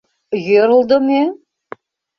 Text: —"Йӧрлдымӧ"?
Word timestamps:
—"Йӧрлдымӧ"? 0.45 1.23